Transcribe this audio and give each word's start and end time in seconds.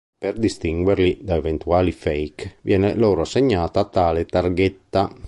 Per 0.17 0.33
distinguerli 0.35 1.19
da 1.21 1.35
eventuali 1.35 1.91
"fake", 1.91 2.55
viene 2.61 2.95
loro 2.95 3.21
assegnata 3.21 3.85
tale 3.85 4.25
targhetta. 4.25 5.13